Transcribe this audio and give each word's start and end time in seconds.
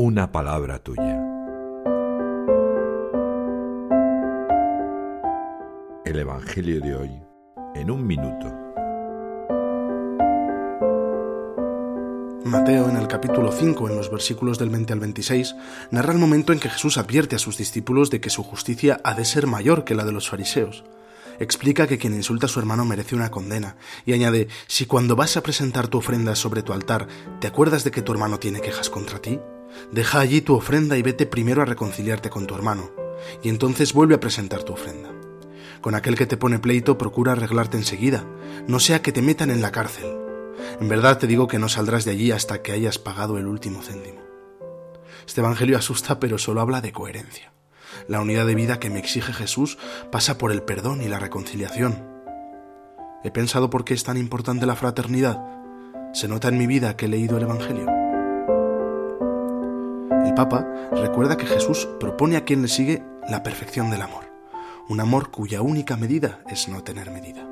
una 0.00 0.32
palabra 0.32 0.78
tuya. 0.78 1.20
El 6.06 6.18
Evangelio 6.18 6.80
de 6.80 6.94
hoy 6.96 7.10
en 7.74 7.90
un 7.90 8.06
minuto. 8.06 8.46
Mateo 12.46 12.88
en 12.88 12.96
el 12.96 13.08
capítulo 13.08 13.52
5, 13.52 13.90
en 13.90 13.96
los 13.96 14.10
versículos 14.10 14.58
del 14.58 14.70
20 14.70 14.94
al 14.94 15.00
26, 15.00 15.54
narra 15.90 16.14
el 16.14 16.18
momento 16.18 16.54
en 16.54 16.60
que 16.60 16.70
Jesús 16.70 16.96
advierte 16.96 17.36
a 17.36 17.38
sus 17.38 17.58
discípulos 17.58 18.08
de 18.08 18.22
que 18.22 18.30
su 18.30 18.42
justicia 18.42 19.02
ha 19.04 19.12
de 19.12 19.26
ser 19.26 19.46
mayor 19.46 19.84
que 19.84 19.94
la 19.94 20.06
de 20.06 20.12
los 20.12 20.30
fariseos 20.30 20.82
explica 21.38 21.86
que 21.86 21.96
quien 21.96 22.14
insulta 22.14 22.44
a 22.46 22.48
su 22.50 22.60
hermano 22.60 22.84
merece 22.84 23.14
una 23.14 23.30
condena, 23.30 23.76
y 24.04 24.12
añade, 24.12 24.48
si 24.66 24.84
cuando 24.84 25.16
vas 25.16 25.38
a 25.38 25.42
presentar 25.42 25.88
tu 25.88 25.96
ofrenda 25.96 26.34
sobre 26.34 26.62
tu 26.62 26.74
altar, 26.74 27.08
te 27.40 27.46
acuerdas 27.46 27.82
de 27.82 27.90
que 27.90 28.02
tu 28.02 28.12
hermano 28.12 28.38
tiene 28.38 28.60
quejas 28.60 28.90
contra 28.90 29.20
ti, 29.20 29.40
deja 29.92 30.20
allí 30.20 30.40
tu 30.40 30.54
ofrenda 30.54 30.96
y 30.96 31.02
vete 31.02 31.26
primero 31.26 31.62
a 31.62 31.64
reconciliarte 31.64 32.30
con 32.30 32.46
tu 32.46 32.54
hermano, 32.54 32.90
y 33.42 33.48
entonces 33.48 33.92
vuelve 33.92 34.14
a 34.14 34.20
presentar 34.20 34.62
tu 34.62 34.72
ofrenda. 34.72 35.10
Con 35.80 35.94
aquel 35.94 36.16
que 36.16 36.26
te 36.26 36.36
pone 36.36 36.58
pleito, 36.58 36.98
procura 36.98 37.32
arreglarte 37.32 37.76
enseguida, 37.76 38.24
no 38.66 38.80
sea 38.80 39.02
que 39.02 39.12
te 39.12 39.22
metan 39.22 39.50
en 39.50 39.62
la 39.62 39.72
cárcel. 39.72 40.06
En 40.80 40.88
verdad 40.88 41.18
te 41.18 41.26
digo 41.26 41.48
que 41.48 41.58
no 41.58 41.68
saldrás 41.68 42.04
de 42.04 42.12
allí 42.12 42.32
hasta 42.32 42.62
que 42.62 42.72
hayas 42.72 42.98
pagado 42.98 43.38
el 43.38 43.46
último 43.46 43.82
céntimo. 43.82 44.20
Este 45.26 45.40
Evangelio 45.40 45.78
asusta, 45.78 46.20
pero 46.20 46.38
solo 46.38 46.60
habla 46.60 46.80
de 46.80 46.92
coherencia. 46.92 47.52
La 48.08 48.20
unidad 48.20 48.46
de 48.46 48.54
vida 48.54 48.78
que 48.78 48.90
me 48.90 48.98
exige 48.98 49.32
Jesús 49.32 49.78
pasa 50.10 50.38
por 50.38 50.52
el 50.52 50.62
perdón 50.62 51.02
y 51.02 51.08
la 51.08 51.18
reconciliación. 51.18 52.04
¿He 53.22 53.30
pensado 53.30 53.70
por 53.70 53.84
qué 53.84 53.94
es 53.94 54.04
tan 54.04 54.16
importante 54.16 54.66
la 54.66 54.76
fraternidad? 54.76 55.38
¿Se 56.14 56.28
nota 56.28 56.48
en 56.48 56.58
mi 56.58 56.66
vida 56.66 56.96
que 56.96 57.06
he 57.06 57.08
leído 57.08 57.36
el 57.36 57.44
Evangelio? 57.44 57.99
El 60.30 60.36
Papa 60.36 60.64
recuerda 60.92 61.36
que 61.36 61.44
Jesús 61.44 61.88
propone 61.98 62.36
a 62.36 62.44
quien 62.44 62.62
le 62.62 62.68
sigue 62.68 63.02
la 63.28 63.42
perfección 63.42 63.90
del 63.90 64.00
amor, 64.00 64.32
un 64.88 65.00
amor 65.00 65.32
cuya 65.32 65.60
única 65.60 65.96
medida 65.96 66.38
es 66.48 66.68
no 66.68 66.84
tener 66.84 67.10
medida. 67.10 67.44